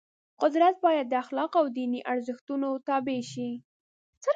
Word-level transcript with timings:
قدرت 0.41 0.75
باید 0.85 1.05
د 1.09 1.13
اخلاقو 1.23 1.57
او 1.61 1.65
دیني 1.77 2.01
ارزښتونو 2.13 2.67
تابع 2.87 3.19
شي. 3.31 3.49